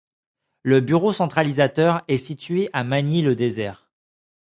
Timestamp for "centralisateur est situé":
1.13-2.71